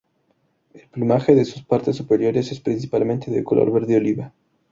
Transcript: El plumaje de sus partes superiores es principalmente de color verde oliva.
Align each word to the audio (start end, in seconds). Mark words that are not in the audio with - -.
El 0.73 0.87
plumaje 0.89 1.35
de 1.35 1.45
sus 1.45 1.61
partes 1.61 1.95
superiores 1.95 2.51
es 2.51 2.59
principalmente 2.59 3.29
de 3.29 3.43
color 3.43 3.71
verde 3.71 3.97
oliva. 3.97 4.33